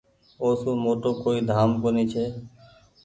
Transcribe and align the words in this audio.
او 0.41 0.47
سون 0.61 0.77
موٽو 0.85 1.09
ڪوئي 1.21 1.39
ڌآم 1.49 1.69
ڪونيٚ 1.81 2.09
ڇي۔ 2.11 2.25